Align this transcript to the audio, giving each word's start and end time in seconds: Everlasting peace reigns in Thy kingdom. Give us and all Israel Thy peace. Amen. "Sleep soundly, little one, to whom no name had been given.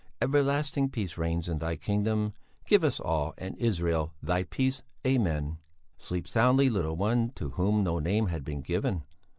Everlasting 0.19 0.89
peace 0.89 1.15
reigns 1.15 1.47
in 1.47 1.59
Thy 1.59 1.75
kingdom. 1.75 2.33
Give 2.65 2.83
us 2.83 2.97
and 2.97 3.05
all 3.07 3.35
Israel 3.37 4.15
Thy 4.23 4.41
peace. 4.41 4.81
Amen. 5.05 5.59
"Sleep 5.99 6.27
soundly, 6.27 6.71
little 6.71 6.95
one, 6.95 7.29
to 7.35 7.51
whom 7.51 7.83
no 7.83 7.99
name 7.99 8.25
had 8.25 8.43
been 8.43 8.61
given. 8.61 9.03